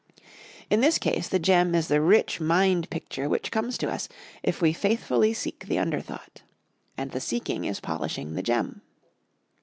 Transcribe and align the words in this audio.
In 0.71 0.81
this 0.81 0.97
case 0.97 1.27
the 1.29 1.37
gem 1.37 1.75
is 1.75 1.87
the 1.87 2.01
rich 2.01 2.39
mind 2.41 2.89
picture 2.89 3.29
which 3.29 3.51
comes 3.51 3.77
to 3.77 3.91
us 3.91 4.09
if 4.41 4.59
we 4.59 4.73
faithfully 4.73 5.31
seek 5.31 5.67
the 5.67 5.77
under 5.77 6.01
thought. 6.01 6.41
And 6.97 7.11
the 7.11 7.21
seeking 7.21 7.65
is 7.65 7.79
polishing 7.79 8.33
the 8.33 8.41
gem. 8.41 8.81